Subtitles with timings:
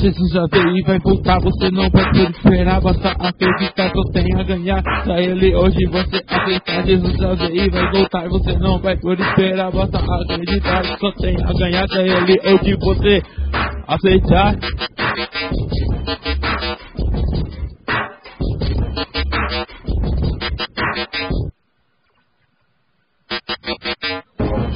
[0.00, 4.34] Jesus já veio e vai voltar, você não vai poder esperar, basta acreditar, só tem
[4.34, 4.82] a ganhar.
[4.82, 9.22] Pra ele hoje você acreditar, Jesus já veio e vai voltar, você não vai poder
[9.22, 11.86] esperar, basta acreditar, só tem a ganhar.
[11.88, 13.22] Pra ele hoje você
[13.86, 14.54] aceitar.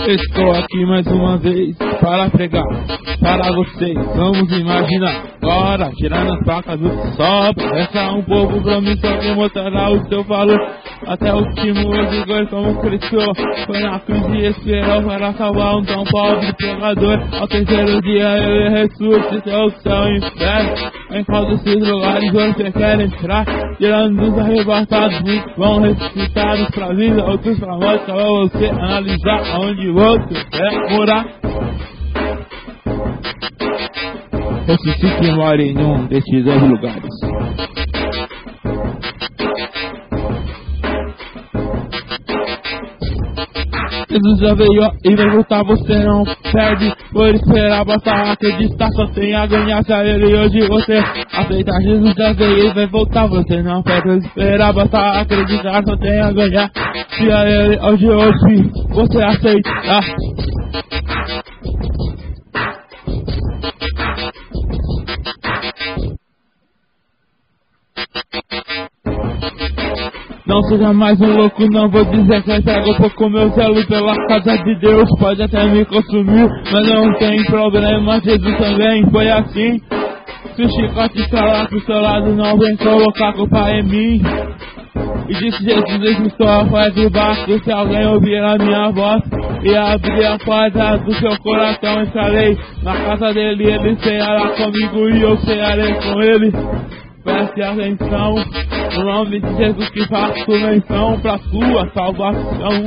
[0.07, 2.67] Estou aqui mais uma vez para pregar
[3.19, 3.95] para vocês.
[4.15, 7.55] Vamos imaginar agora, tirando as placas do sol.
[7.73, 10.61] Essa um povo promissor que mostrará o seu valor.
[11.07, 13.17] Até o último vigor como Cristo
[13.67, 17.19] foi na cruz e esperou para salvar um tão pobre pecador.
[17.41, 20.91] Ao terceiro dia ele ressuscitou o céu e inferno.
[21.11, 23.47] Em qual desses lugares você quer entrar?
[23.79, 28.05] Tirando os arrebatados, muitos vão ressuscitados pra vida, outros pra morte.
[28.05, 31.64] Só você analisar onde você quer morar.
[34.67, 37.11] Ressuscite e more em um destes dois lugares.
[44.11, 49.35] Jesus já veio e vai voltar, você não perde por esperar, basta acreditar, só tem
[49.35, 51.83] a ganhar se a ele hoje você aceitar.
[51.83, 56.21] Jesus já veio e vai voltar, você não perde por esperar, basta acreditar, só tem
[56.21, 56.71] a ganhar
[57.11, 60.05] se a ele hoje, hoje você aceitar.
[70.47, 74.15] Não seja mais um louco, não vou dizer que é cego pouco meu zelo pela
[74.27, 79.81] casa de Deus pode até me consumir, mas não tem problema, Jesus também foi assim.
[80.55, 84.23] Se o chicote falar pro seu lado, não vem colocar culpa em mim.
[85.31, 89.23] E disse Jesus, eu estou a fora de baixo, se alguém ouvir a minha voz
[89.63, 95.23] e abrir a porta do seu coração, entrarei na casa dele, ele ceará comigo e
[95.23, 96.53] eu cearei com ele.
[97.25, 98.35] Preste atenção,
[98.97, 102.87] no nome de Jesus que faço menção pra sua salvação.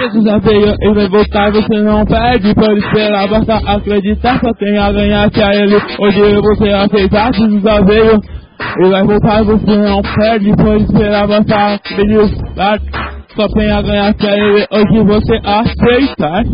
[0.00, 4.78] Jesus já veio e vai voltar, você não perde por esperar, basta acreditar, só tem
[4.78, 8.18] a ganhar se a ele hoje você aceitar, Jesus já veio
[8.78, 12.80] e vai voltar, você não perde por esperar, basta acreditar,
[13.36, 16.44] só tem a ganhar se a ele hoje você aceitar.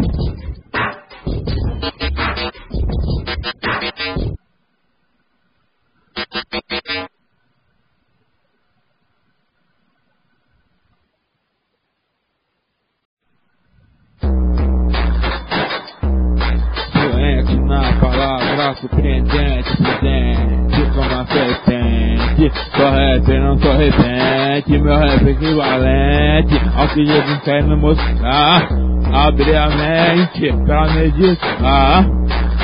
[18.66, 22.53] Palavra surpreendente, prudente como a serpente.
[22.77, 28.69] Sou rap, não sou repente, meu rap equivalente ao que Jesus quer me mostrar.
[29.12, 32.05] Abre a mente pra meditar.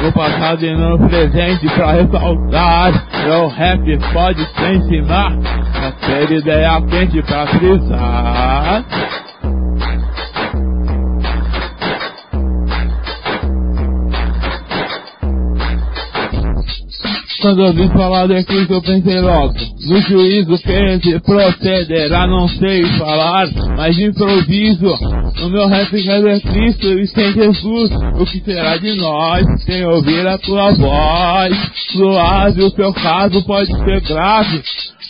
[0.03, 3.05] No passado e no presente pra ressaltar.
[3.25, 5.33] Meu rap pode te ensinar.
[5.83, 8.72] É ter ideia quente pra frisar.
[17.43, 19.53] Quando ouvi falar de Cristo eu pensei logo
[19.89, 24.95] No juízo quente procederá Não sei falar, mas improviso
[25.41, 30.25] No meu rap quer Cristo e sem Jesus O que será de nós sem ouvir
[30.25, 31.53] a tua voz
[31.91, 34.63] Suave o teu caso pode ser grave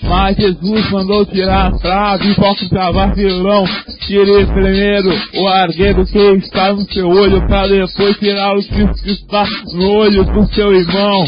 [0.05, 3.65] mas Jesus mandou tirar a trave, hipócrita vacilão.
[4.01, 9.47] Tire primeiro o argueiro que está no seu olho, para depois tirar o que está
[9.75, 11.25] no olho do seu irmão.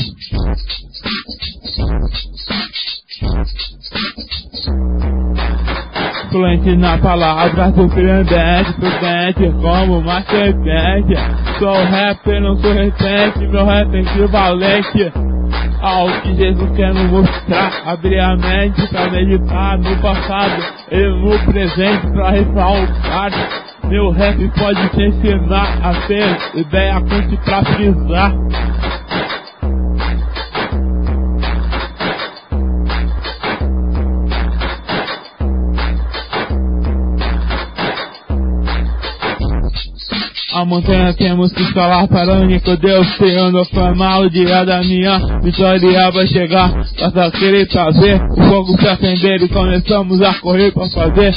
[6.31, 11.15] Fluente na palavra, surpreendente, prudente como uma serpente.
[11.59, 15.13] Sou rapper, não sou repente, meu rap é equivalente
[15.81, 17.71] ao que Jesus quer nos mostrar.
[17.87, 23.31] Abrir a mente pra meditar no passado e no presente pra ressaltar.
[23.85, 28.33] Meu rap pode te ensinar a ter ideia quente pra frisar.
[40.65, 45.19] Montanha temos que escalar para o único Deus Senhor não formar o dia da minha
[45.43, 46.73] vitória vai chegar.
[46.99, 51.35] Basta querer trazer o fogo se acender E começamos a correr para fazer.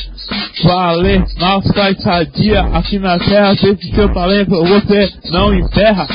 [0.64, 6.08] Valer Nossa estadia aqui na terra Se esse seu talento você não enterra.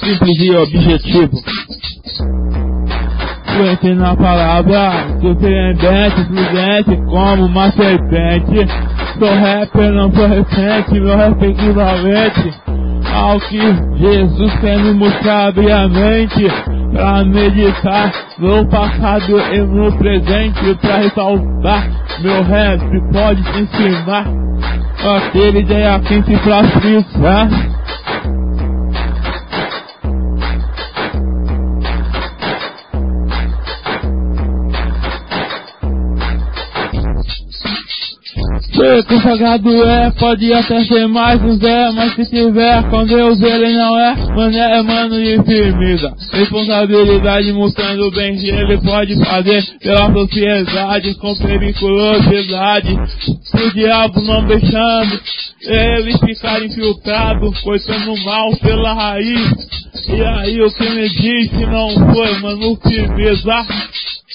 [0.00, 1.42] Simples e objetivo.
[3.46, 8.89] Fluente na palavra, surpreendente, fluente como uma serpente
[9.20, 12.54] sou rapper, não sou recente, meu rap é equivalente
[13.14, 13.60] ao que
[13.96, 16.46] Jesus quer me mostrar, abrir a mente
[16.90, 21.86] pra meditar no passado e no presente, pra ressaltar
[22.20, 22.80] meu rap
[23.12, 24.26] pode te ensinar
[25.16, 27.69] aquele ideia quente pra frisar.
[38.90, 43.96] Consagrado é, pode até ser mais um Zé, mas se tiver com Deus ele não
[43.96, 46.12] é, mano é mano de firmeza.
[46.32, 52.98] Responsabilidade mostrando bem que ele pode fazer pela sociedade com periculosidade.
[53.54, 55.20] O diabo não deixando
[55.62, 59.52] ele ficar infiltrado, cortando mal pela raiz.
[60.08, 63.66] E aí o que me disse não foi, mano, firmeza.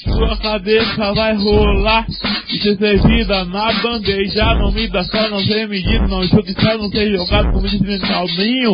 [0.06, 2.06] Sua cabeça vai rolar
[2.50, 4.56] e ser servida na bandeja.
[4.56, 7.68] Não me dá só, não ser medido, não jogue só, não ser jogado como
[8.25, 8.74] Ronaldinho.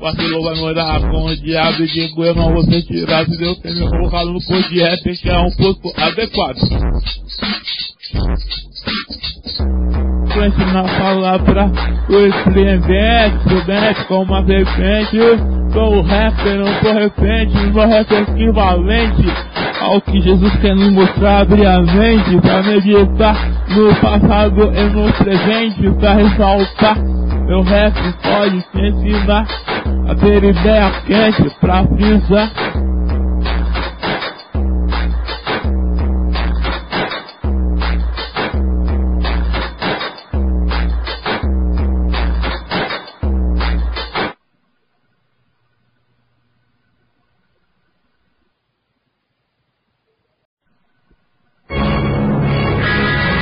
[0.00, 3.38] O aquilo vai morar com o diabo e digo eu não vou ser tirado se
[3.38, 6.58] Deus tem me colocado no posto de rap que é um posto adequado.
[10.34, 11.72] Vou ensinar a palavra
[12.08, 15.16] o o dente com uma serpente.
[15.72, 21.40] Sou rapper, não sou repente, meu rap é equivalente ao que Jesus quer nos mostrar,
[21.40, 23.36] abrir a mente para meditar
[23.68, 26.98] no passado e no presente, para ressaltar.
[27.46, 29.46] Meu rap pode te ensinar
[30.08, 32.50] a ter ideia quente pra frisar.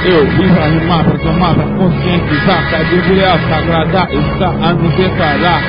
[0.06, 5.62] Eu vim pra rimar, pra tomar, pra conscientizar, pra deveria sagrada, está a nos declarar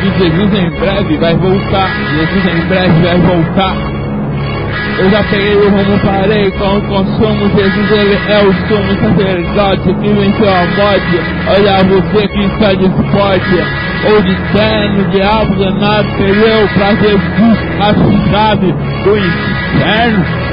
[0.00, 3.76] que Jesus em breve vai voltar, Jesus em breve vai voltar.
[4.98, 9.94] Eu já peguei o rumo, parei com o consumo, Jesus ele é o sumo sacerdote
[9.94, 11.20] que venceu a morte.
[11.46, 13.64] Olha você que está de esporte,
[14.10, 17.94] ou de terno, diabo danado, perdeu pra Jesus a
[18.28, 20.47] chave do inferno.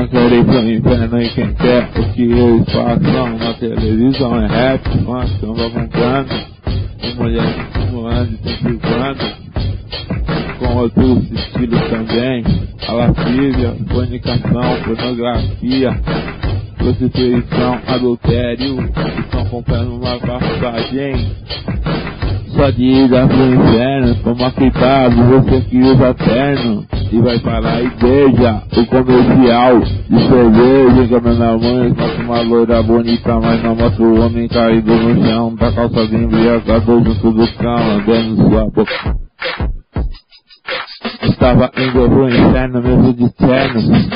[0.00, 4.46] Não quero ir pro inferno e quem quer o que eles passam na televisão é
[4.46, 6.34] rap, funk, samba cantando,
[7.02, 9.24] e mulher simulando e incentivando,
[10.58, 12.44] com outros estilos também,
[12.88, 16.00] a lascívia, fornicação, pornografia,
[16.78, 18.80] prostituição, adultério,
[19.18, 21.30] estão comprando uma passagem
[22.74, 28.62] de ida pro inferno, toma cuidado, você que usa terno e vai para a igreja,
[28.76, 34.20] o comercial de cerveja, que na mãe, mostra uma loira bonita, mas não mostra o
[34.20, 39.16] homem caído no chão, da calça de embriagado junto do cão, andando sua boca.
[41.22, 44.08] Estava indo pro inferno mesmo de terno,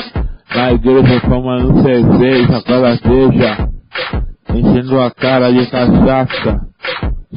[0.55, 3.69] na igreja tomando cerveja, calateja,
[4.53, 6.61] enchendo a cara de cachaça.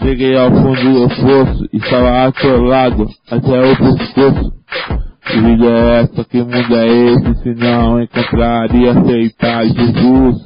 [0.00, 4.57] Cheguei ao fundo do poço, estava atolado até o pescoço.
[5.30, 6.24] Que vida é essa?
[6.24, 7.42] Que mundo é esse?
[7.42, 10.36] Se não encontraria aceitar Jesus,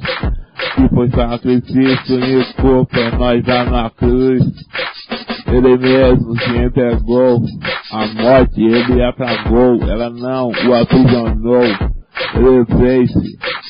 [0.74, 4.42] que foi sacrifício e corpo é nós já na cruz.
[5.46, 7.38] Ele mesmo se entregou
[7.92, 11.64] à morte, ele apagou, ela não o aprisionou.
[12.34, 13.10] Ele fez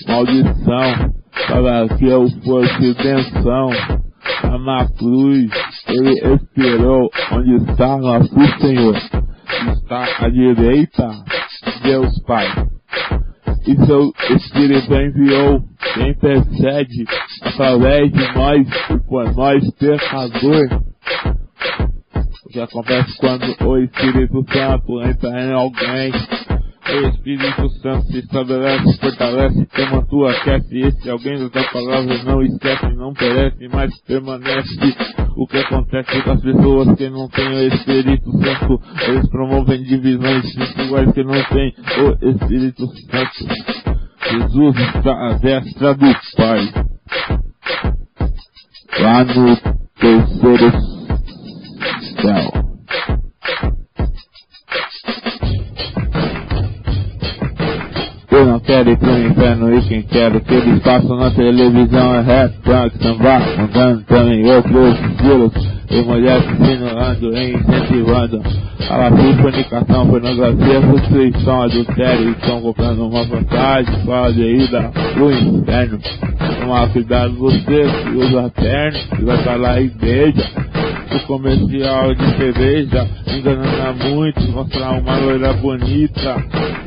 [0.09, 1.13] maldição
[1.47, 3.71] para que eu fosse benção.
[4.65, 5.51] Na cruz,
[5.89, 8.95] ele esperou onde está nosso Senhor.
[9.71, 11.09] Está à direita
[11.65, 12.47] de Deus Pai.
[13.67, 15.63] E seu Espírito enviou
[15.95, 17.05] quem intercede
[17.43, 20.83] através de nós e por nós pecador.
[22.45, 26.13] O que acontece quando o Espírito Santo entra em alguém
[26.95, 30.79] o Espírito Santo se estabelece, fortalece, toma tua aquece.
[30.79, 34.95] Esse alguém da palavra não esquece, não perece, mas permanece.
[35.37, 38.81] O que acontece com as pessoas que não têm o Espírito Santo?
[39.09, 43.93] Eles promovem divisões iguais que não têm o Espírito Santo.
[44.31, 46.73] Jesus está à destra do Pai.
[49.01, 49.57] Lá no
[49.99, 50.73] terceiro
[52.21, 52.62] céu.
[58.33, 62.15] Eu não quero ir pro inferno e quem quer o que eles passam na televisão
[62.15, 65.53] é rap, punk, samba, mudando também outros estilos.
[65.91, 68.43] E mulheres insinuando e incentivando
[68.89, 72.31] a lazer, fornicação, pornografia, prostituição, adultério.
[72.31, 75.99] Estão comprando uma vantagem, pode ir da pro inferno.
[76.59, 80.62] Tomar cuidado você que usa terno, que vai pra lá e beija
[81.17, 86.37] o comercial de cerveja, enganando muito, mostrar uma loira bonita,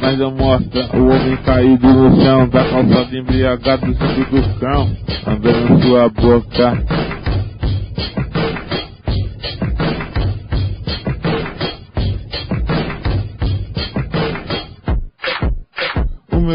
[0.01, 4.91] mas eu mostro o homem caído no chão, da calçada embriagado, do cão,
[5.27, 7.14] andando sua boca.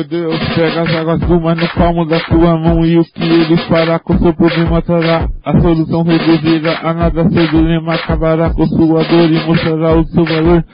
[0.00, 3.23] Meu Deus, pega as águas do mar no palmo da tua mão e o que
[3.23, 6.78] ele fará com seu problema trará a solução reduzida.
[6.83, 10.64] A nada seu dilema acabará com sua dor e mostrará o seu valor.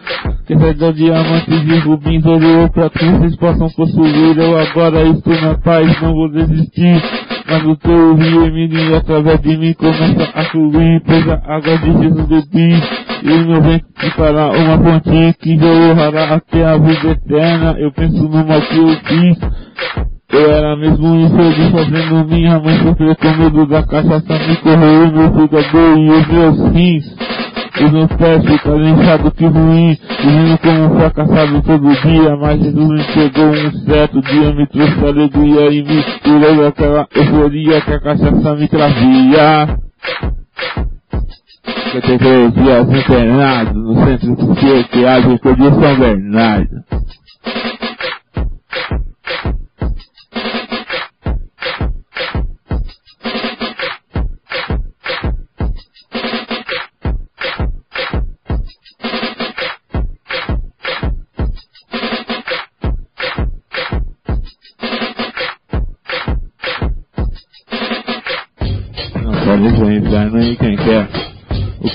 [0.46, 4.38] Que sai diamantes e rubins ouro para que vocês possam possuir.
[4.38, 7.02] Eu agora estou na paz, não vou desistir.
[7.48, 11.92] Mas o teu rio menino através de mim começa a fluir pois a água de
[11.92, 12.95] Jesus bebi
[13.26, 17.74] e meu vento fará uma pontinha que jorrará até a vida eterna.
[17.76, 19.38] Eu penso no mal que eu fiz.
[20.30, 25.34] Eu era mesmo infeliz fazendo minha mãe sofrer com medo da cachaça me corroer meu
[25.34, 27.16] fígado e os meus rins.
[27.84, 32.88] Os meus pés ficaram inchados que ruim, vivendo como um fracassado todo dia, mas Jesus
[32.88, 38.00] me pegou um certo dia, me trouxe alegria e me tirou daquela euforia que a
[38.00, 39.78] cachaça me trazia.
[41.84, 46.84] 53 dias internado no centro psiquiátrico de São Bernardo.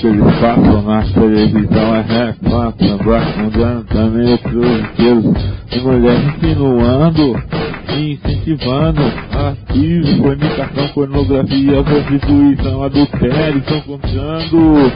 [0.02, 2.74] O eles passam na televisão é reclama,
[3.38, 5.36] mudando também outros inteiros.
[5.70, 7.36] E mulheres insinuando
[8.00, 9.00] incentivando
[9.32, 14.92] ativo, fornicação, pornografia, prostituição, adultério, estão contando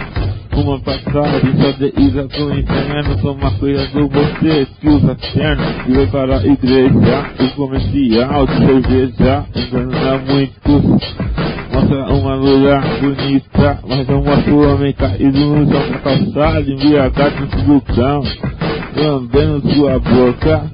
[0.56, 6.06] uma passagem só de ira pro inferno, toma cuidado você que usa terno e vai
[6.06, 11.45] para a igreja, o comercial de cerveja, engana muitos
[11.76, 18.23] mostra uma mulher bonita, mas é uma sua no chão pra calçado, embriagado no cão,
[18.97, 20.71] lambendo sua boca.